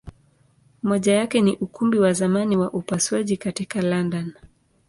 Moja 0.83 1.13
yake 1.15 1.41
ni 1.41 1.55
Ukumbi 1.55 1.99
wa 1.99 2.13
zamani 2.13 2.57
wa 2.57 2.71
upasuaji 2.71 3.37
katika 3.37 3.81
London. 3.81 4.33